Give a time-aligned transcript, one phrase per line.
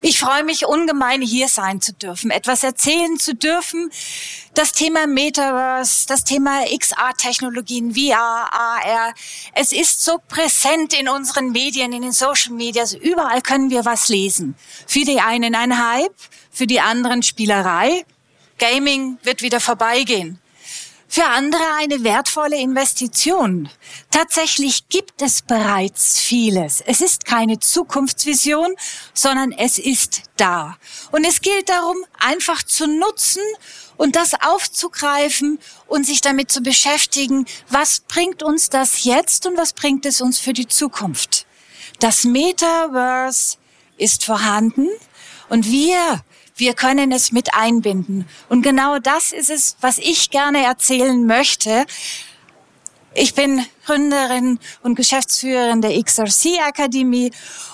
[0.00, 3.90] Ich freue mich ungemein, hier sein zu dürfen, etwas erzählen zu dürfen.
[4.54, 9.12] Das Thema Metaverse, das Thema XR-Technologien, VR, AR.
[9.54, 12.94] Es ist so präsent in unseren Medien, in den Social Medias.
[12.94, 14.54] Überall können wir was lesen.
[14.86, 16.14] Für die einen ein Hype,
[16.52, 18.04] für die anderen Spielerei.
[18.58, 20.40] Gaming wird wieder vorbeigehen
[21.08, 23.68] für andere eine wertvolle Investition.
[24.10, 26.82] Tatsächlich gibt es bereits vieles.
[26.82, 28.74] Es ist keine Zukunftsvision,
[29.14, 30.76] sondern es ist da.
[31.10, 33.42] Und es gilt darum, einfach zu nutzen
[33.96, 39.72] und das aufzugreifen und sich damit zu beschäftigen, was bringt uns das jetzt und was
[39.72, 41.46] bringt es uns für die Zukunft.
[42.00, 43.56] Das Metaverse
[43.96, 44.88] ist vorhanden
[45.48, 46.22] und wir
[46.58, 48.28] wir können es mit einbinden.
[48.48, 51.86] Und genau das ist es, was ich gerne erzählen möchte.
[53.14, 57.32] Ich bin Gründerin und Geschäftsführerin der XRC Akademie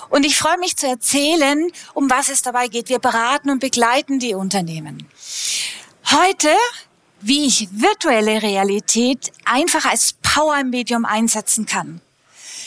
[0.09, 2.89] und ich freue mich zu erzählen, um was es dabei geht.
[2.89, 5.07] Wir beraten und begleiten die Unternehmen.
[6.11, 6.49] Heute,
[7.21, 12.01] wie ich virtuelle Realität einfach als Power-Medium einsetzen kann.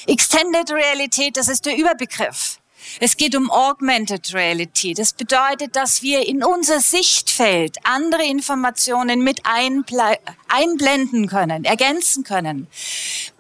[0.06, 2.58] Extended Realität, das ist der Überbegriff.
[3.00, 4.94] Es geht um Augmented Reality.
[4.94, 12.66] Das bedeutet, dass wir in unser Sichtfeld andere Informationen mit einblenden können, ergänzen können.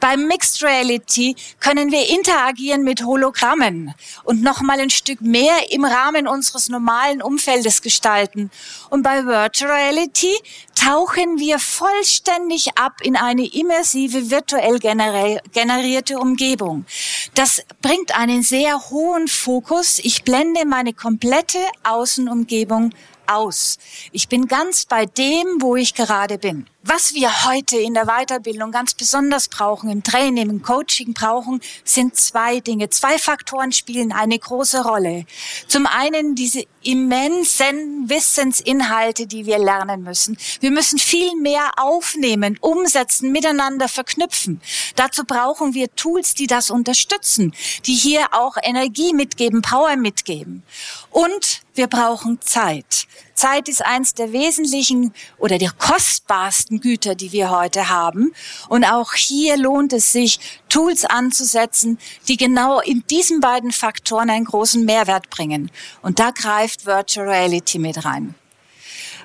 [0.00, 6.28] Beim Mixed Reality können wir interagieren mit Hologrammen und nochmal ein Stück mehr im Rahmen
[6.28, 8.50] unseres normalen Umfeldes gestalten.
[8.90, 10.34] Und bei Virtual Reality
[10.78, 16.86] tauchen wir vollständig ab in eine immersive, virtuell generierte Umgebung.
[17.34, 19.98] Das bringt einen sehr hohen Fokus.
[19.98, 22.94] Ich blende meine komplette Außenumgebung
[23.26, 23.78] aus.
[24.12, 26.66] Ich bin ganz bei dem, wo ich gerade bin.
[26.84, 32.14] Was wir heute in der Weiterbildung ganz besonders brauchen, im Training, im Coaching brauchen, sind
[32.14, 32.88] zwei Dinge.
[32.88, 35.26] Zwei Faktoren spielen eine große Rolle.
[35.66, 40.38] Zum einen diese immensen Wissensinhalte, die wir lernen müssen.
[40.60, 44.60] Wir müssen viel mehr aufnehmen, umsetzen, miteinander verknüpfen.
[44.94, 47.54] Dazu brauchen wir Tools, die das unterstützen,
[47.86, 50.62] die hier auch Energie mitgeben, Power mitgeben.
[51.10, 53.08] Und wir brauchen Zeit.
[53.38, 58.32] Zeit ist eins der wesentlichen oder der kostbarsten Güter, die wir heute haben.
[58.68, 64.44] Und auch hier lohnt es sich, Tools anzusetzen, die genau in diesen beiden Faktoren einen
[64.44, 65.70] großen Mehrwert bringen.
[66.02, 68.34] Und da greift Virtual Reality mit rein.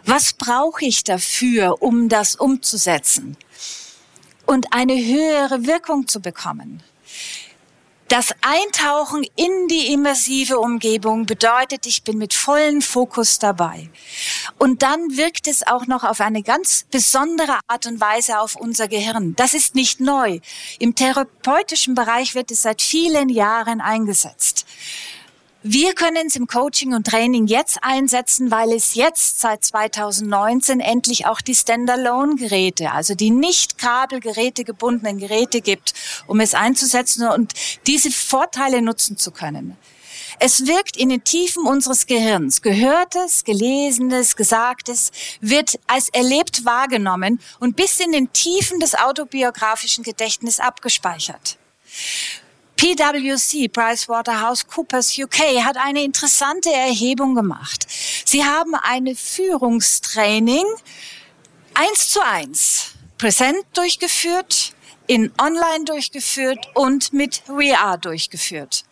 [0.06, 3.36] Was brauche ich dafür, um das umzusetzen
[4.46, 6.84] und eine höhere Wirkung zu bekommen?
[8.10, 13.90] Das Eintauchen in die immersive Umgebung bedeutet, ich bin mit vollem Fokus dabei.
[14.60, 18.88] Und dann wirkt es auch noch auf eine ganz besondere Art und Weise auf unser
[18.88, 19.36] Gehirn.
[19.36, 20.40] Das ist nicht neu.
[20.80, 24.66] Im therapeutischen Bereich wird es seit vielen Jahren eingesetzt.
[25.66, 31.26] Wir können es im Coaching und Training jetzt einsetzen, weil es jetzt seit 2019 endlich
[31.26, 35.94] auch die Standalone-Geräte, also die nicht kabelgeräte gebundenen Geräte gibt,
[36.28, 37.54] um es einzusetzen und
[37.88, 39.78] diese Vorteile nutzen zu können.
[40.38, 42.62] Es wirkt in den Tiefen unseres Gehirns.
[42.62, 50.60] Gehörtes, Gelesenes, Gesagtes wird als erlebt wahrgenommen und bis in den Tiefen des autobiografischen Gedächtnisses
[50.60, 51.58] abgespeichert.
[52.84, 57.88] PwC, PricewaterhouseCoopers UK, hat eine interessante Erhebung gemacht.
[58.26, 60.66] Sie haben eine Führungstraining
[61.76, 64.74] eins zu eins präsent durchgeführt,
[65.08, 68.86] in Online durchgeführt und mit VR durchgeführt.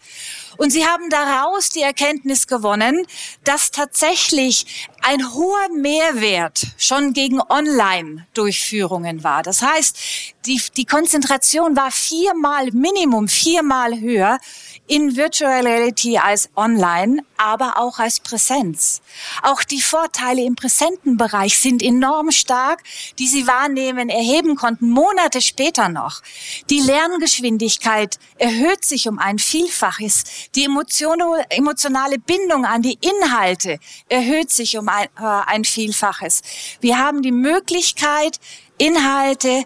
[0.58, 3.06] Und sie haben daraus die Erkenntnis gewonnen,
[3.44, 9.44] dass tatsächlich ein hoher Mehrwert schon gegen Online-Durchführungen war.
[9.44, 9.98] Das heißt,
[10.46, 14.40] die, die Konzentration war viermal, Minimum viermal höher
[14.88, 19.02] in Virtual Reality als online, aber auch als Präsenz.
[19.42, 22.84] Auch die Vorteile im präsenten Bereich sind enorm stark,
[23.18, 26.22] die Sie wahrnehmen, erheben konnten, Monate später noch.
[26.70, 30.24] Die Lerngeschwindigkeit erhöht sich um ein Vielfaches.
[30.56, 33.80] Die emotionale Bindung an die Inhalte
[34.10, 36.42] erhöht sich um ein, äh, ein Vielfaches.
[36.82, 38.40] Wir haben die Möglichkeit,
[38.78, 39.64] Inhalte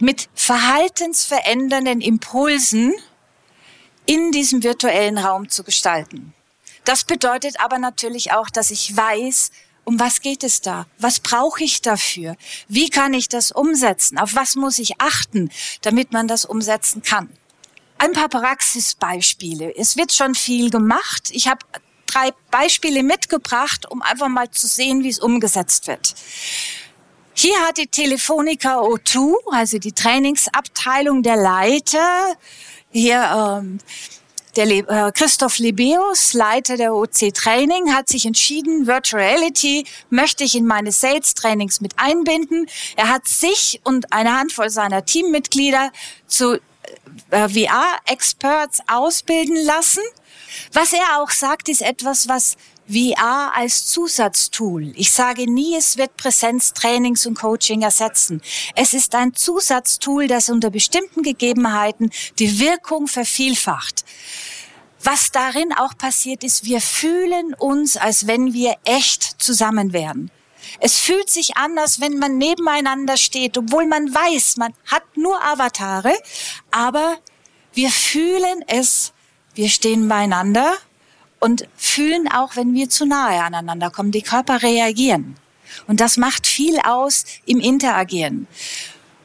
[0.00, 2.94] mit verhaltensverändernden Impulsen
[4.06, 6.34] in diesem virtuellen Raum zu gestalten.
[6.84, 9.50] Das bedeutet aber natürlich auch, dass ich weiß,
[9.84, 10.86] um was geht es da?
[10.98, 12.36] Was brauche ich dafür?
[12.68, 14.18] Wie kann ich das umsetzen?
[14.18, 15.50] Auf was muss ich achten,
[15.82, 17.28] damit man das umsetzen kann?
[17.98, 19.76] Ein paar Praxisbeispiele.
[19.76, 21.30] Es wird schon viel gemacht.
[21.30, 21.60] Ich habe
[22.06, 26.14] drei Beispiele mitgebracht, um einfach mal zu sehen, wie es umgesetzt wird.
[27.34, 32.36] Hier hat die Telefonica O2, also die Trainingsabteilung der Leiter,
[32.92, 33.78] hier ähm,
[34.56, 40.44] der Le äh, Christoph Lebeus, Leiter der OC Training, hat sich entschieden, Virtual Reality möchte
[40.44, 42.66] ich in meine Sales Trainings mit einbinden.
[42.96, 45.90] Er hat sich und eine Handvoll seiner Teammitglieder
[46.26, 46.60] zu
[47.30, 50.02] äh, VR-Experts ausbilden lassen.
[50.72, 52.56] Was er auch sagt, ist etwas, was
[52.88, 54.92] VR als Zusatztool.
[54.96, 58.42] Ich sage nie, es wird Präsenztrainings und Coaching ersetzen.
[58.74, 64.04] Es ist ein Zusatztool, das unter bestimmten Gegebenheiten die Wirkung vervielfacht.
[65.02, 70.30] Was darin auch passiert ist, wir fühlen uns, als wenn wir echt zusammen wären.
[70.78, 75.42] Es fühlt sich an, als wenn man nebeneinander steht, obwohl man weiß, man hat nur
[75.42, 76.14] Avatare,
[76.70, 77.18] aber
[77.72, 79.12] wir fühlen es,
[79.54, 80.72] wir stehen beieinander
[81.42, 84.12] und fühlen auch, wenn wir zu nahe aneinander kommen.
[84.12, 85.36] Die Körper reagieren.
[85.88, 88.46] Und das macht viel aus im Interagieren.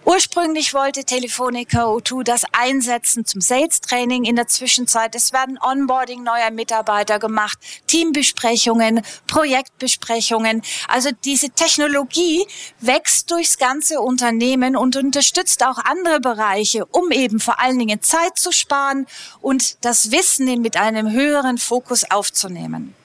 [0.09, 4.24] Ursprünglich wollte Telefonica O2 das einsetzen zum Sales Training.
[4.24, 10.62] In der Zwischenzeit, es werden Onboarding neuer Mitarbeiter gemacht, Teambesprechungen, Projektbesprechungen.
[10.88, 12.48] Also diese Technologie
[12.80, 18.38] wächst durchs ganze Unternehmen und unterstützt auch andere Bereiche, um eben vor allen Dingen Zeit
[18.38, 19.07] zu sparen
[19.42, 22.95] und das Wissen mit einem höheren Fokus aufzunehmen.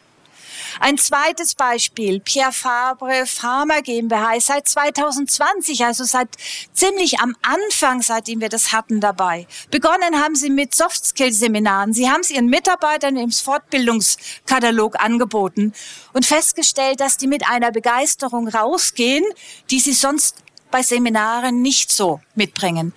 [0.81, 6.29] Ein zweites Beispiel, Pierre Fabre Pharma GmbH ist seit 2020, also seit
[6.73, 9.47] ziemlich am Anfang, seitdem wir das hatten dabei.
[9.71, 11.93] Begonnen haben sie mit Soft Skill Seminaren.
[11.93, 15.73] Sie haben es ihren Mitarbeitern im Fortbildungskatalog angeboten
[16.13, 19.25] und festgestellt, dass die mit einer Begeisterung rausgehen,
[19.71, 20.37] die sie sonst
[20.71, 22.93] bei Seminaren nicht so mitbringen.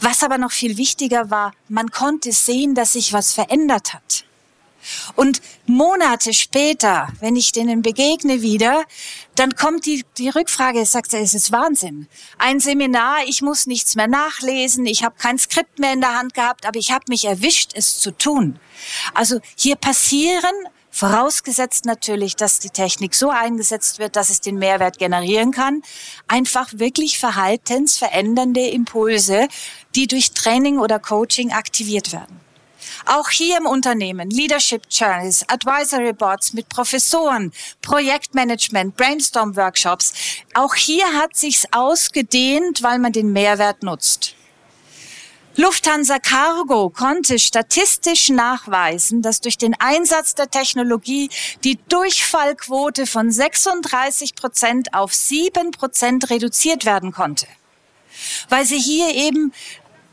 [0.00, 4.24] Was aber noch viel wichtiger war, man konnte sehen, dass sich was verändert hat.
[5.16, 8.84] Und Monate später, wenn ich denen begegne wieder,
[9.34, 12.08] dann kommt die, die Rückfrage, sagt er, es ist Wahnsinn.
[12.38, 16.34] Ein Seminar, ich muss nichts mehr nachlesen, ich habe kein Skript mehr in der Hand
[16.34, 18.58] gehabt, aber ich habe mich erwischt, es zu tun.
[19.14, 20.52] Also hier passieren,
[20.92, 25.82] vorausgesetzt natürlich, dass die Technik so eingesetzt wird, dass es den Mehrwert generieren kann,
[26.28, 29.48] einfach wirklich verhaltensverändernde Impulse,
[29.94, 32.40] die durch Training oder Coaching aktiviert werden.
[33.06, 40.12] Auch hier im Unternehmen Leadership Journals, Advisory Boards mit Professoren, Projektmanagement, Brainstorm Workshops.
[40.54, 44.36] Auch hier hat sich's ausgedehnt, weil man den Mehrwert nutzt.
[45.54, 51.28] Lufthansa Cargo konnte statistisch nachweisen, dass durch den Einsatz der Technologie
[51.62, 57.46] die Durchfallquote von 36 Prozent auf 7 Prozent reduziert werden konnte.
[58.48, 59.52] Weil sie hier eben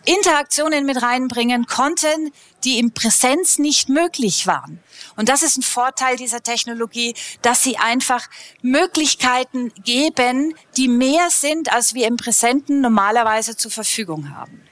[0.05, 2.31] Interaktionen mit reinbringen konnten,
[2.63, 4.79] die im Präsenz nicht möglich waren.
[5.15, 8.27] Und das ist ein Vorteil dieser Technologie, dass sie einfach
[8.61, 14.68] Möglichkeiten geben, die mehr sind, als wir im Präsenten normalerweise zur Verfügung haben.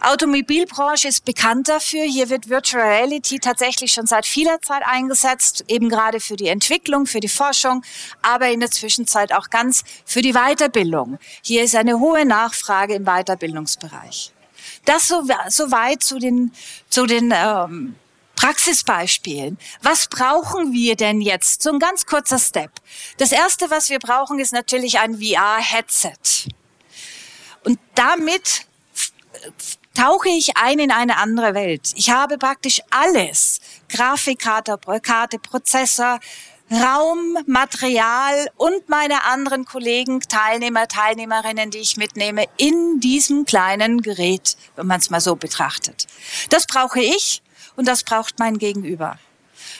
[0.00, 2.04] Automobilbranche ist bekannt dafür.
[2.04, 7.06] Hier wird Virtual Reality tatsächlich schon seit vieler Zeit eingesetzt, eben gerade für die Entwicklung,
[7.06, 7.82] für die Forschung,
[8.22, 11.18] aber in der Zwischenzeit auch ganz für die Weiterbildung.
[11.42, 14.32] Hier ist eine hohe Nachfrage im Weiterbildungsbereich.
[14.84, 16.52] Das so, so weit zu den,
[16.88, 17.96] zu den ähm,
[18.36, 19.58] Praxisbeispielen.
[19.82, 21.62] Was brauchen wir denn jetzt?
[21.62, 22.70] So ein ganz kurzer Step.
[23.16, 26.48] Das erste, was wir brauchen, ist natürlich ein VR-Headset.
[27.64, 28.66] Und damit
[29.98, 31.92] tauche ich ein in eine andere Welt.
[31.96, 33.60] Ich habe praktisch alles.
[33.88, 36.20] Grafikkarte, Karte, Prozessor,
[36.70, 44.56] Raum, Material und meine anderen Kollegen, Teilnehmer, Teilnehmerinnen, die ich mitnehme, in diesem kleinen Gerät,
[44.76, 46.06] wenn man es mal so betrachtet.
[46.50, 47.42] Das brauche ich
[47.74, 49.18] und das braucht mein Gegenüber.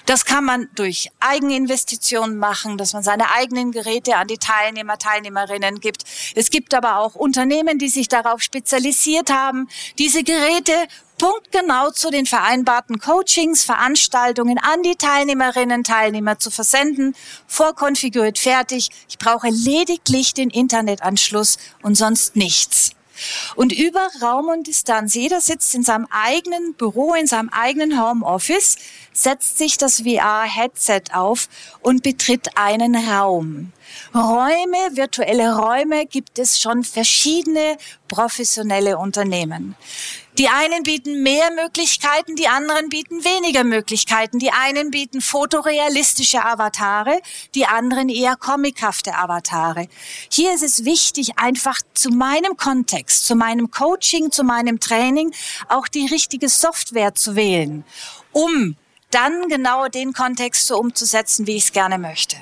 [0.07, 5.80] Das kann man durch Eigeninvestitionen machen, dass man seine eigenen Geräte an die Teilnehmer, Teilnehmerinnen
[5.80, 6.04] gibt.
[6.35, 9.68] Es gibt aber auch Unternehmen, die sich darauf spezialisiert haben,
[9.99, 10.73] diese Geräte
[11.18, 17.14] punktgenau zu den vereinbarten Coachings, Veranstaltungen an die Teilnehmerinnen, Teilnehmer zu versenden,
[17.47, 18.88] vorkonfiguriert fertig.
[19.09, 22.92] Ich brauche lediglich den Internetanschluss und sonst nichts.
[23.57, 28.77] Und über Raum und Distanz, jeder sitzt in seinem eigenen Büro, in seinem eigenen Homeoffice,
[29.13, 31.49] setzt sich das VR-Headset auf
[31.81, 33.73] und betritt einen Raum.
[34.14, 37.76] Räume, virtuelle Räume gibt es schon verschiedene
[38.09, 39.76] professionelle Unternehmen.
[40.38, 44.38] Die einen bieten mehr Möglichkeiten, die anderen bieten weniger Möglichkeiten.
[44.38, 47.21] Die einen bieten fotorealistische Avatare,
[47.57, 49.88] die anderen eher comichafte Avatare.
[50.30, 55.35] Hier ist es wichtig, einfach zu meinem Kontext, zu meinem Coaching, zu meinem Training
[55.68, 57.85] auch die richtige Software zu wählen,
[58.33, 58.76] um
[59.11, 62.37] dann genau den Kontext so umzusetzen, wie ich es gerne möchte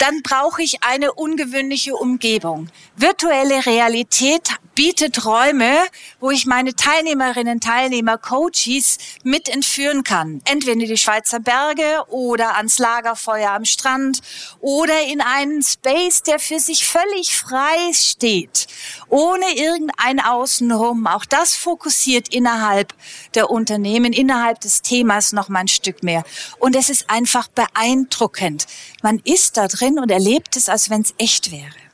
[0.00, 2.68] dann brauche ich eine ungewöhnliche Umgebung.
[2.96, 4.48] Virtuelle Realität
[4.80, 5.76] bietet Räume,
[6.20, 10.40] wo ich meine Teilnehmerinnen, Teilnehmer, Coaches mit entführen kann.
[10.46, 14.22] Entweder in die Schweizer Berge oder ans Lagerfeuer am Strand
[14.60, 18.68] oder in einen Space, der für sich völlig frei steht,
[19.10, 21.06] ohne irgendein Außenrum.
[21.06, 22.94] Auch das fokussiert innerhalb
[23.34, 26.24] der Unternehmen, innerhalb des Themas noch mal ein Stück mehr.
[26.58, 28.66] Und es ist einfach beeindruckend.
[29.02, 31.89] Man ist da drin und erlebt es, als wenn es echt wäre.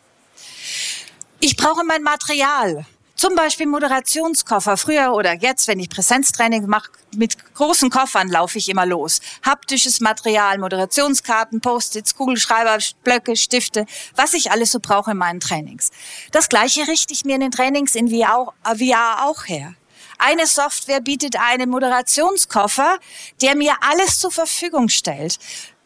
[1.40, 2.86] Ich brauche mein Material.
[3.14, 4.76] Zum Beispiel Moderationskoffer.
[4.76, 9.20] Früher oder jetzt, wenn ich Präsenztraining mache, mit großen Koffern laufe ich immer los.
[9.44, 15.90] Haptisches Material, Moderationskarten, Post-its, Kugelschreiber, Blöcke, Stifte, was ich alles so brauche in meinen Trainings.
[16.30, 19.74] Das gleiche richte ich mir in den Trainings in VR auch her.
[20.18, 22.98] Eine Software bietet einen Moderationskoffer,
[23.42, 25.38] der mir alles zur Verfügung stellt.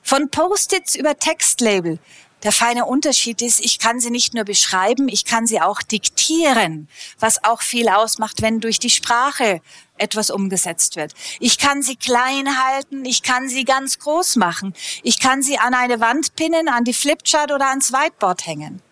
[0.02, 1.98] Von Post-its über Textlabel,
[2.42, 6.88] der feine Unterschied ist, ich kann sie nicht nur beschreiben, ich kann sie auch diktieren,
[7.18, 9.60] was auch viel ausmacht, wenn durch die Sprache
[9.98, 11.12] etwas umgesetzt wird.
[11.38, 15.74] Ich kann sie klein halten, ich kann sie ganz groß machen, ich kann sie an
[15.74, 18.82] eine Wand pinnen, an die Flipchart oder ans Whiteboard hängen.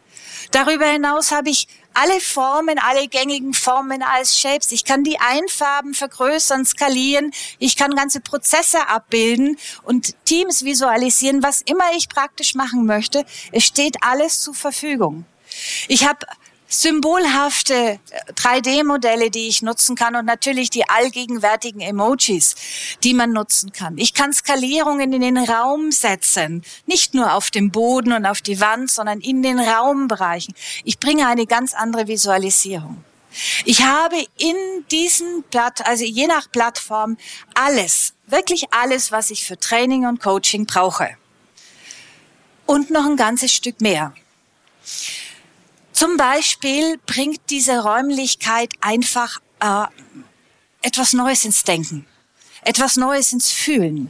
[0.50, 1.68] Darüber hinaus habe ich
[2.00, 4.70] alle Formen, alle gängigen Formen als Shapes.
[4.70, 7.32] Ich kann die einfärben, vergrößern, skalieren.
[7.58, 13.24] Ich kann ganze Prozesse abbilden und Teams visualisieren, was immer ich praktisch machen möchte.
[13.50, 15.24] Es steht alles zur Verfügung.
[15.88, 16.24] Ich habe
[16.68, 17.98] symbolhafte
[18.36, 22.54] 3D-Modelle, äh, die ich nutzen kann und natürlich die allgegenwärtigen Emojis,
[23.02, 23.96] die man nutzen kann.
[23.96, 28.60] Ich kann Skalierungen in den Raum setzen, nicht nur auf dem Boden und auf die
[28.60, 30.54] Wand, sondern in den Raumbereichen.
[30.84, 33.02] Ich bringe eine ganz andere Visualisierung.
[33.64, 34.56] Ich habe in
[34.90, 37.16] diesen Platt, also je nach Plattform
[37.54, 41.10] alles, wirklich alles, was ich für Training und Coaching brauche.
[42.66, 44.12] Und noch ein ganzes Stück mehr.
[45.98, 49.86] Zum Beispiel bringt diese Räumlichkeit einfach äh,
[50.80, 52.06] etwas Neues ins Denken,
[52.62, 54.08] etwas Neues ins Fühlen.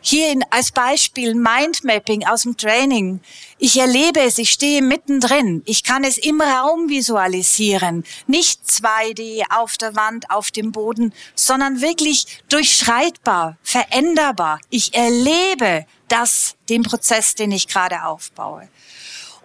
[0.00, 3.20] Hier in, als Beispiel Mindmapping aus dem Training.
[3.58, 5.62] Ich erlebe es, ich stehe mittendrin.
[5.64, 8.02] Ich kann es im Raum visualisieren.
[8.26, 14.58] Nicht 2D auf der Wand, auf dem Boden, sondern wirklich durchschreitbar, veränderbar.
[14.70, 18.68] Ich erlebe das, den Prozess, den ich gerade aufbaue.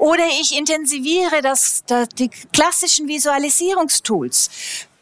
[0.01, 4.49] Oder ich intensiviere das, das die klassischen Visualisierungstools.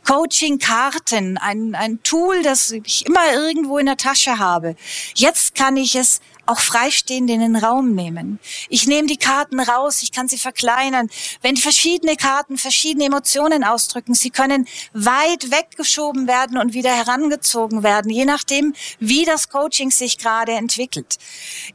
[0.05, 4.75] Coaching-Karten, ein, ein Tool, das ich immer irgendwo in der Tasche habe.
[5.15, 8.39] Jetzt kann ich es auch freistehend in den Raum nehmen.
[8.69, 11.09] Ich nehme die Karten raus, ich kann sie verkleinern.
[11.41, 18.11] Wenn verschiedene Karten verschiedene Emotionen ausdrücken, sie können weit weggeschoben werden und wieder herangezogen werden,
[18.11, 21.17] je nachdem, wie das Coaching sich gerade entwickelt.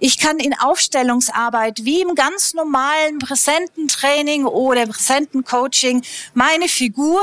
[0.00, 6.02] Ich kann in Aufstellungsarbeit wie im ganz normalen präsenten Training oder präsenten Coaching
[6.34, 7.20] meine Figuren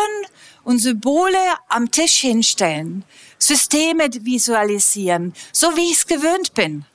[0.63, 3.03] und Symbole am Tisch hinstellen,
[3.39, 6.86] Systeme visualisieren, so wie ich es gewöhnt bin.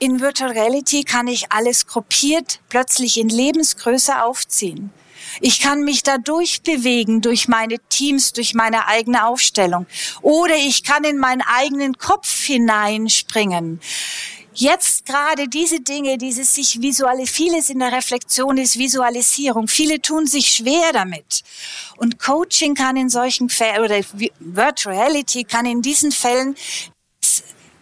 [0.00, 4.90] In Virtual Reality kann ich alles gruppiert plötzlich in Lebensgröße aufziehen.
[5.40, 9.86] Ich kann mich da durchbewegen durch meine Teams, durch meine eigene Aufstellung.
[10.22, 13.80] Oder ich kann in meinen eigenen Kopf hineinspringen.
[14.54, 19.68] Jetzt gerade diese Dinge, dieses sich visuelle, vieles in der Reflexion ist Visualisierung.
[19.68, 21.42] Viele tun sich schwer damit.
[21.96, 24.00] Und Coaching kann in solchen Fällen, oder
[24.38, 26.56] Virtual Reality kann in diesen Fällen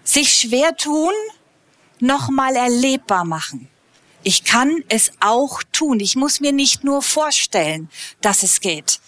[0.04, 1.12] sich schwer tun,
[2.06, 3.68] nochmal erlebbar machen.
[4.22, 6.00] Ich kann es auch tun.
[6.00, 9.00] Ich muss mir nicht nur vorstellen, dass es geht.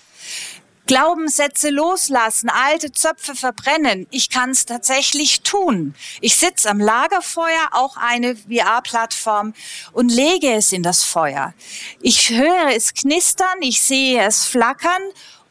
[0.88, 4.07] Glaubenssätze loslassen, alte Zöpfe verbrennen.
[4.11, 5.95] Ich kann es tatsächlich tun.
[6.23, 9.52] Ich sitze am Lagerfeuer, auch eine VR-Plattform,
[9.93, 11.52] und lege es in das Feuer.
[12.00, 15.02] Ich höre es knistern, ich sehe es flackern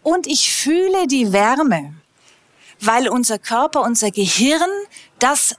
[0.01, 1.93] und ich fühle die Wärme,
[2.79, 4.71] weil unser Körper, unser Gehirn
[5.19, 5.55] das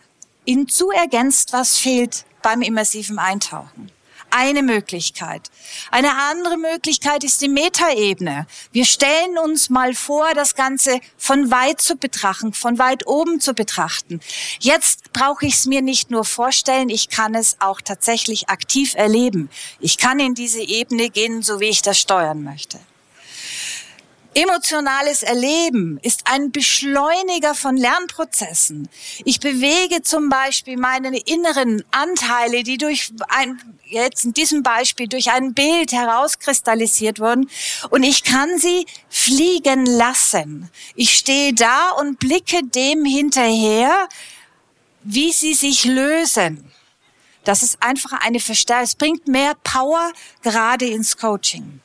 [0.49, 3.93] hinzu ergänzt, was fehlt beim immersiven Eintauchen.
[4.31, 5.51] Eine Möglichkeit.
[5.91, 8.47] Eine andere Möglichkeit ist die Metaebene.
[8.73, 13.53] Wir stellen uns mal vor, das Ganze von weit zu betrachten, von weit oben zu
[13.53, 14.21] betrachten.
[14.59, 19.51] Jetzt brauche ich es mir nicht nur vorstellen, ich kann es auch tatsächlich aktiv erleben.
[19.81, 22.79] Ich kann in diese Ebene gehen, so wie ich das steuern möchte.
[24.41, 28.89] Emotionales Erleben ist ein Beschleuniger von Lernprozessen.
[29.25, 35.33] Ich bewege zum Beispiel meine inneren Anteile, die durch ein, jetzt in diesem Beispiel durch
[35.33, 37.51] ein Bild herauskristallisiert wurden
[37.91, 40.71] und ich kann sie fliegen lassen.
[40.95, 44.09] Ich stehe da und blicke dem hinterher,
[45.03, 46.71] wie sie sich lösen.
[47.43, 48.85] Das ist einfach eine Verstärkung.
[48.85, 51.81] Es bringt mehr Power gerade ins Coaching.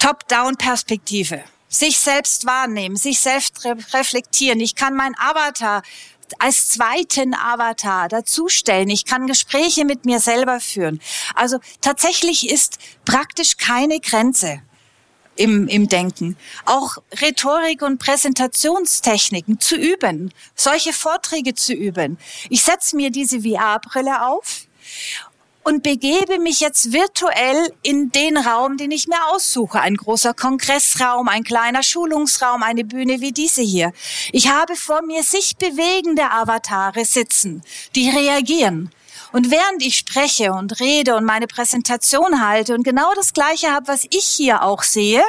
[0.00, 1.44] Top-Down-Perspektive.
[1.68, 3.64] Sich selbst wahrnehmen, sich selbst
[3.94, 4.58] reflektieren.
[4.58, 5.82] Ich kann mein Avatar
[6.38, 8.88] als zweiten Avatar dazustellen.
[8.88, 11.00] Ich kann Gespräche mit mir selber führen.
[11.34, 14.62] Also tatsächlich ist praktisch keine Grenze
[15.36, 16.36] im, im Denken.
[16.64, 22.18] Auch Rhetorik und Präsentationstechniken zu üben, solche Vorträge zu üben.
[22.48, 24.66] Ich setze mir diese VR-Brille auf
[25.62, 29.80] und begebe mich jetzt virtuell in den Raum, den ich mir aussuche.
[29.80, 33.92] Ein großer Kongressraum, ein kleiner Schulungsraum, eine Bühne wie diese hier.
[34.32, 37.62] Ich habe vor mir sich bewegende Avatare sitzen,
[37.94, 38.90] die reagieren.
[39.32, 43.88] Und während ich spreche und rede und meine Präsentation halte und genau das Gleiche habe,
[43.88, 45.22] was ich hier auch sehe,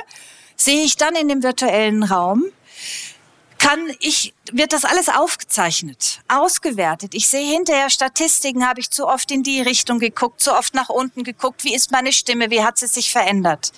[0.55, 2.45] sehe ich dann in dem virtuellen Raum
[3.61, 7.13] kann ich, wird das alles aufgezeichnet, ausgewertet.
[7.13, 10.89] Ich sehe hinterher Statistiken, habe ich zu oft in die Richtung geguckt, zu oft nach
[10.89, 13.71] unten geguckt, wie ist meine Stimme, wie hat sie sich verändert.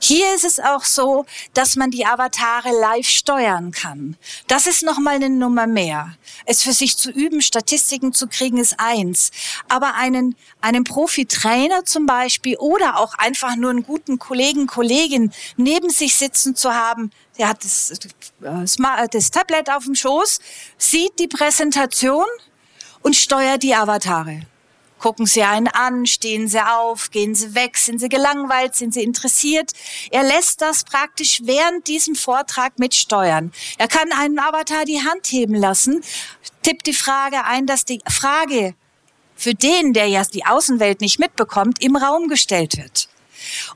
[0.00, 4.16] Hier ist es auch so, dass man die Avatare live steuern kann.
[4.46, 6.14] Das ist nochmal eine Nummer mehr.
[6.44, 9.32] Es für sich zu üben, Statistiken zu kriegen, ist eins.
[9.68, 15.90] Aber einen, einen Profi-Trainer zum Beispiel oder auch einfach nur einen guten Kollegen, Kollegin neben
[15.90, 20.40] sich sitzen zu haben, der hat das, äh, das Tablet auf dem Schoß,
[20.76, 22.26] sieht die Präsentation
[23.02, 24.42] und steuert die Avatare.
[24.98, 29.02] Gucken Sie einen an, stehen Sie auf, gehen Sie weg, sind Sie gelangweilt, sind Sie
[29.02, 29.70] interessiert.
[30.10, 33.52] Er lässt das praktisch während diesem Vortrag mitsteuern.
[33.78, 36.02] Er kann einen Avatar die Hand heben lassen,
[36.62, 38.74] tippt die Frage ein, dass die Frage
[39.36, 43.08] für den, der ja die Außenwelt nicht mitbekommt, im Raum gestellt wird.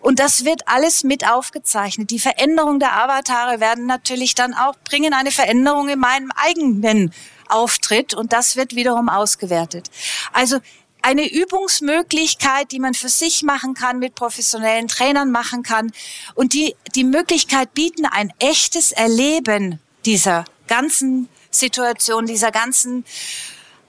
[0.00, 2.10] Und das wird alles mit aufgezeichnet.
[2.10, 7.12] Die Veränderung der Avatare werden natürlich dann auch bringen eine Veränderung in meinem eigenen
[7.48, 9.90] Auftritt und das wird wiederum ausgewertet.
[10.32, 10.58] Also
[11.02, 15.90] eine Übungsmöglichkeit, die man für sich machen kann, mit professionellen Trainern machen kann
[16.34, 23.04] und die die Möglichkeit bieten, ein echtes Erleben dieser ganzen Situation, dieser ganzen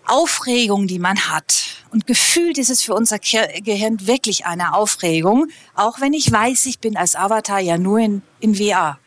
[0.06, 1.64] Aufregung, die man hat.
[1.92, 6.80] Und gefühlt ist es für unser Gehirn wirklich eine Aufregung, auch wenn ich weiß, ich
[6.80, 9.00] bin als Avatar ja nur in, in VR.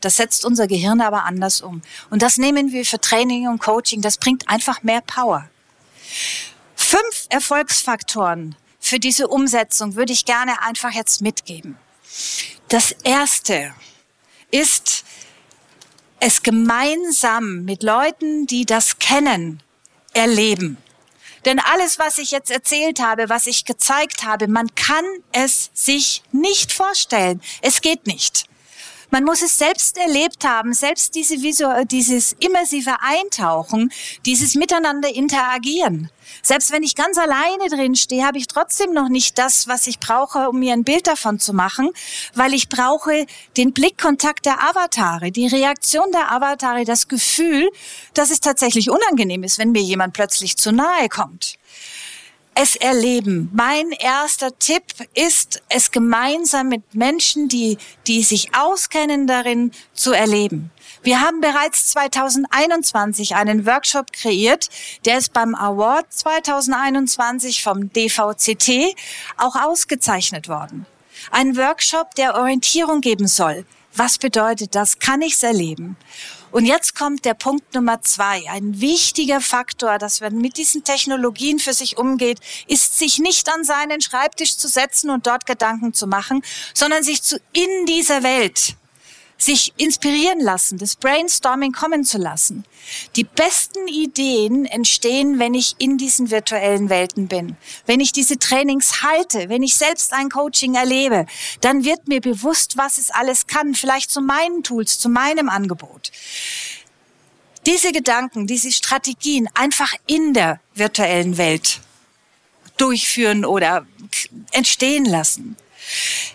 [0.00, 1.80] Das setzt unser Gehirn aber anders um.
[2.10, 4.02] Und das nehmen wir für Training und Coaching.
[4.02, 5.48] Das bringt einfach mehr Power.
[6.74, 11.78] Fünf Erfolgsfaktoren für diese Umsetzung würde ich gerne einfach jetzt mitgeben.
[12.68, 13.72] Das erste
[14.50, 15.04] ist,
[16.20, 19.62] es gemeinsam mit Leuten, die das kennen,
[20.14, 20.78] erleben.
[21.44, 26.22] Denn alles, was ich jetzt erzählt habe, was ich gezeigt habe, man kann es sich
[26.32, 27.42] nicht vorstellen.
[27.60, 28.46] Es geht nicht.
[29.14, 33.92] Man muss es selbst erlebt haben, selbst diese Visual, dieses immersive Eintauchen,
[34.26, 36.10] dieses Miteinander interagieren.
[36.42, 40.00] Selbst wenn ich ganz alleine drin stehe, habe ich trotzdem noch nicht das, was ich
[40.00, 41.90] brauche, um mir ein Bild davon zu machen,
[42.34, 47.70] weil ich brauche den Blickkontakt der Avatare, die Reaktion der Avatare, das Gefühl,
[48.14, 51.56] dass es tatsächlich unangenehm ist, wenn mir jemand plötzlich zu nahe kommt
[52.64, 53.50] es erleben.
[53.52, 60.70] Mein erster Tipp ist, es gemeinsam mit Menschen, die, die sich auskennen darin, zu erleben.
[61.02, 64.70] Wir haben bereits 2021 einen Workshop kreiert,
[65.04, 68.96] der ist beim Award 2021 vom DVCT
[69.36, 70.86] auch ausgezeichnet worden.
[71.30, 73.66] Ein Workshop, der Orientierung geben soll.
[73.94, 74.98] Was bedeutet das?
[74.98, 75.98] Kann ich's erleben?
[76.54, 78.48] Und jetzt kommt der Punkt Nummer zwei.
[78.48, 82.38] Ein wichtiger Faktor, dass man mit diesen Technologien für sich umgeht,
[82.68, 87.22] ist sich nicht an seinen Schreibtisch zu setzen und dort Gedanken zu machen, sondern sich
[87.22, 88.76] zu in dieser Welt
[89.44, 92.64] sich inspirieren lassen, das Brainstorming kommen zu lassen.
[93.16, 97.56] Die besten Ideen entstehen, wenn ich in diesen virtuellen Welten bin.
[97.86, 101.26] Wenn ich diese Trainings halte, wenn ich selbst ein Coaching erlebe,
[101.60, 106.10] dann wird mir bewusst, was es alles kann, vielleicht zu meinen Tools, zu meinem Angebot.
[107.66, 111.80] Diese Gedanken, diese Strategien einfach in der virtuellen Welt
[112.76, 113.86] durchführen oder
[114.52, 115.56] entstehen lassen.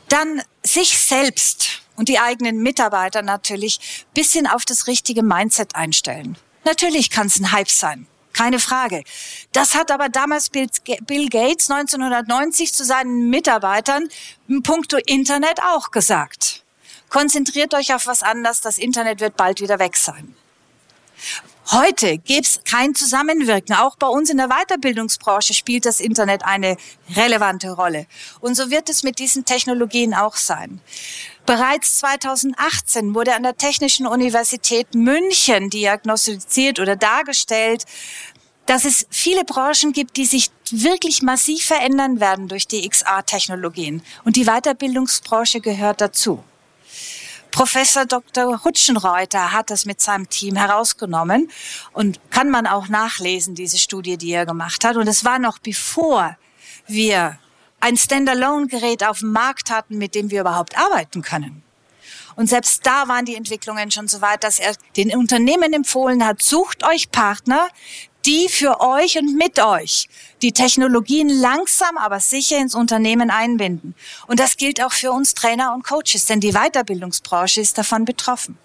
[0.08, 6.38] Dann sich selbst und die eigenen Mitarbeiter natürlich bisschen auf das richtige Mindset einstellen.
[6.64, 8.08] Natürlich kann es ein Hype sein.
[8.32, 9.04] Keine Frage.
[9.52, 10.70] Das hat aber damals Bill,
[11.30, 14.08] Gates 1990 zu seinen Mitarbeitern
[14.48, 16.64] im puncto Internet auch gesagt.
[17.10, 20.36] Konzentriert euch auf was anderes, das Internet wird bald wieder weg sein.
[21.72, 23.76] Heute gibt's kein Zusammenwirken.
[23.76, 26.78] Auch bei uns in der Weiterbildungsbranche spielt das Internet eine
[27.16, 28.08] relevante Rolle.
[28.40, 30.82] Und so wird es mit diesen Technologien auch sein.
[31.50, 37.86] Bereits 2018 wurde an der Technischen Universität München diagnostiziert oder dargestellt,
[38.68, 44.04] dass es viele Branchen gibt, die sich wirklich massiv verändern werden durch die XR-Technologien.
[44.26, 46.44] Und die Weiterbildungsbranche gehört dazu.
[47.50, 48.64] Professor Dr.
[48.64, 51.50] Hutschenreuter hat das mit seinem Team herausgenommen
[51.94, 54.98] und kann man auch nachlesen, diese Studie, die er gemacht hat.
[54.98, 56.38] Und es war noch bevor
[56.86, 57.40] wir
[57.80, 61.64] ein Standalone-Gerät auf dem Markt hatten, mit dem wir überhaupt arbeiten können.
[62.36, 66.42] Und selbst da waren die Entwicklungen schon so weit, dass er den Unternehmen empfohlen hat,
[66.42, 67.68] sucht euch Partner,
[68.26, 70.08] die für euch und mit euch
[70.42, 73.96] die Technologien langsam, aber sicher ins Unternehmen einbinden.
[74.28, 78.58] Und das gilt auch für uns Trainer und Coaches, denn die Weiterbildungsbranche ist davon betroffen.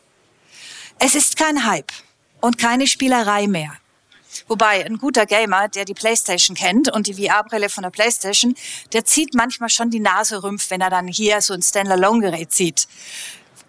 [0.98, 1.92] Es ist kein Hype
[2.40, 3.72] und keine Spielerei mehr.
[4.48, 8.54] Wobei ein guter Gamer, der die PlayStation kennt und die VR-Brille von der PlayStation,
[8.92, 12.86] der zieht manchmal schon die Nase rümpf, wenn er dann hier so ein Standalone-Gerät sieht.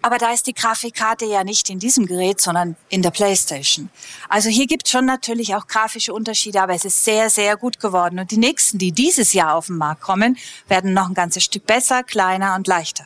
[0.02, 3.90] Aber da ist die Grafikkarte ja nicht in diesem Gerät, sondern in der PlayStation.
[4.28, 7.80] Also hier gibt es schon natürlich auch grafische Unterschiede, aber es ist sehr, sehr gut
[7.80, 8.20] geworden.
[8.20, 11.66] Und die nächsten, die dieses Jahr auf den Markt kommen, werden noch ein ganzes Stück
[11.66, 13.04] besser, kleiner und leichter.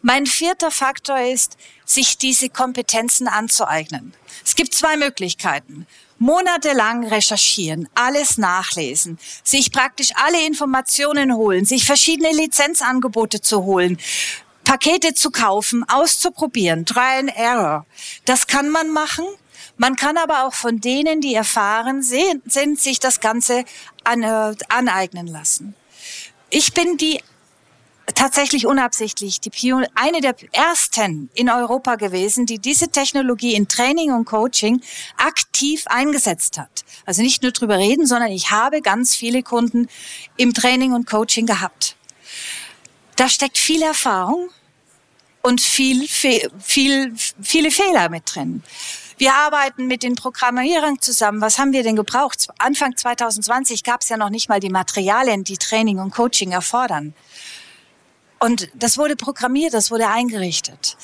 [0.00, 4.14] Mein vierter Faktor ist, sich diese Kompetenzen anzueignen.
[4.44, 5.86] Es gibt zwei Möglichkeiten
[6.18, 13.98] monatelang recherchieren, alles nachlesen, sich praktisch alle Informationen holen, sich verschiedene Lizenzangebote zu holen,
[14.64, 17.84] Pakete zu kaufen, auszuprobieren, Try and Error.
[18.24, 19.26] Das kann man machen.
[19.76, 23.64] Man kann aber auch von denen, die erfahren sind, sich das Ganze
[24.04, 25.74] an, äh, aneignen lassen.
[26.48, 27.20] Ich bin die
[28.14, 34.12] tatsächlich unabsichtlich die Pion eine der ersten in Europa gewesen, die diese Technologie in Training
[34.12, 34.82] und Coaching
[35.16, 36.84] aktiv eingesetzt hat.
[37.06, 39.88] Also nicht nur drüber reden, sondern ich habe ganz viele Kunden
[40.36, 41.96] im Training und Coaching gehabt.
[43.16, 44.50] Da steckt viel Erfahrung
[45.42, 48.62] und viel, viel, viele Fehler mit drin.
[49.16, 51.40] Wir arbeiten mit den Programmierern zusammen.
[51.40, 52.48] Was haben wir denn gebraucht?
[52.58, 57.14] Anfang 2020 gab es ja noch nicht mal die Materialien, die Training und Coaching erfordern.
[58.38, 60.96] Und das wurde programmiert, das wurde eingerichtet.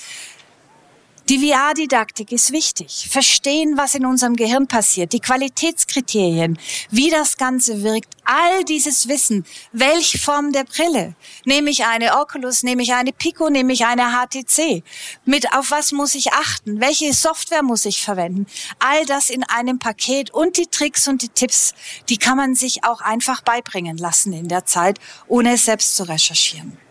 [1.31, 3.07] Die VR-Didaktik ist wichtig.
[3.09, 6.59] Verstehen, was in unserem Gehirn passiert, die Qualitätskriterien,
[6.91, 9.47] wie das Ganze wirkt, all dieses Wissen.
[9.71, 11.15] Welche Form der Brille?
[11.45, 14.83] Nehme ich eine Oculus, nehme ich eine Pico, nehme ich eine HTC?
[15.25, 16.81] Mit auf was muss ich achten?
[16.81, 18.47] Welche Software muss ich verwenden?
[18.81, 21.75] All das in einem Paket und die Tricks und die Tipps,
[22.09, 26.09] die kann man sich auch einfach beibringen lassen in der Zeit, ohne es selbst zu
[26.09, 26.90] recherchieren.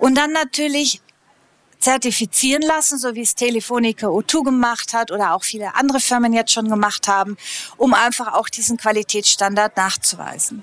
[0.00, 1.00] Und dann natürlich
[1.78, 6.52] zertifizieren lassen, so wie es Telefonica O2 gemacht hat oder auch viele andere Firmen jetzt
[6.52, 7.36] schon gemacht haben,
[7.76, 10.62] um einfach auch diesen Qualitätsstandard nachzuweisen.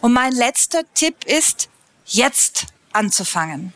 [0.00, 1.68] Und mein letzter Tipp ist,
[2.06, 3.72] jetzt anzufangen.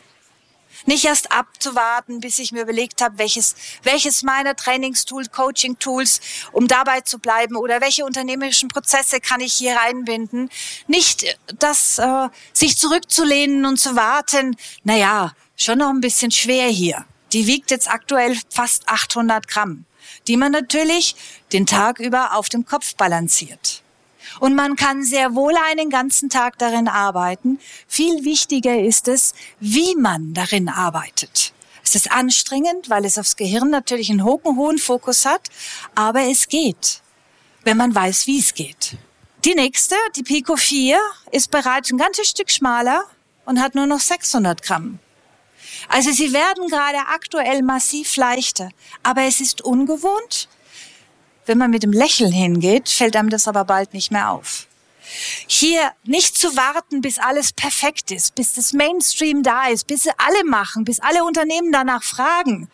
[0.85, 6.19] Nicht erst abzuwarten, bis ich mir überlegt habe, welches, welches meiner Trainingstools, Coaching-Tools,
[6.51, 10.49] um dabei zu bleiben oder welche unternehmerischen Prozesse kann ich hier reinbinden.
[10.87, 17.05] Nicht das, äh, sich zurückzulehnen und zu warten, naja, schon noch ein bisschen schwer hier.
[17.33, 19.85] Die wiegt jetzt aktuell fast 800 Gramm,
[20.27, 21.15] die man natürlich
[21.53, 23.81] den Tag über auf dem Kopf balanciert.
[24.39, 27.59] Und man kann sehr wohl einen ganzen Tag darin arbeiten.
[27.87, 31.53] Viel wichtiger ist es, wie man darin arbeitet.
[31.83, 35.41] Es ist anstrengend, weil es aufs Gehirn natürlich einen hohen, Fokus hat,
[35.95, 37.01] aber es geht,
[37.63, 38.97] wenn man weiß, wie es geht.
[39.43, 40.99] Die nächste, die Pico 4,
[41.31, 43.03] ist bereits ein ganzes Stück schmaler
[43.45, 44.99] und hat nur noch 600 Gramm.
[45.89, 48.69] Also sie werden gerade aktuell massiv leichter,
[49.03, 50.47] aber es ist ungewohnt.
[51.45, 54.67] Wenn man mit dem Lächeln hingeht, fällt einem das aber bald nicht mehr auf.
[55.47, 60.11] Hier nicht zu warten, bis alles perfekt ist, bis das Mainstream da ist, bis sie
[60.17, 62.69] alle machen, bis alle Unternehmen danach fragen.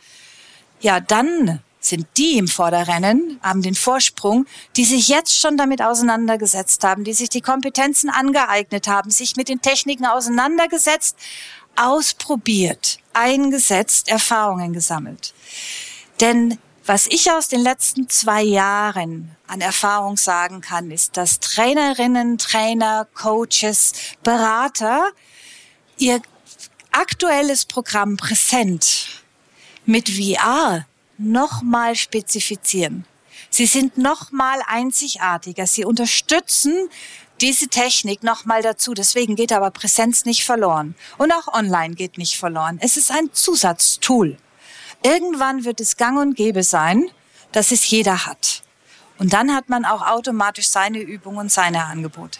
[0.80, 6.84] Ja, dann sind die im Vorderrennen, haben den Vorsprung, die sich jetzt schon damit auseinandergesetzt
[6.84, 11.17] haben, die sich die Kompetenzen angeeignet haben, sich mit den Techniken auseinandergesetzt,
[11.75, 15.34] ausprobiert, eingesetzt, Erfahrungen gesammelt.
[16.19, 22.38] Denn Was ich aus den letzten zwei Jahren an Erfahrung sagen kann, ist, dass Trainerinnen,
[22.38, 23.91] Trainer, Coaches,
[24.23, 25.10] Berater
[25.97, 26.21] ihr
[26.91, 29.21] aktuelles Programm präsent
[29.86, 30.86] mit VR
[31.17, 33.06] nochmal spezifizieren.
[33.50, 35.67] Sie sind nochmal einzigartiger.
[35.67, 36.89] Sie unterstützen
[37.41, 38.93] diese Technik nochmal dazu.
[38.93, 40.95] Deswegen geht aber Präsenz nicht verloren.
[41.17, 42.80] Und auch online geht nicht verloren.
[42.82, 44.38] Es ist ein Zusatztool.
[45.07, 47.09] Irgendwann wird es gang und gäbe sein,
[47.53, 48.61] dass es jeder hat.
[49.19, 52.39] Und dann hat man auch automatisch seine Übungen und seine Angebote.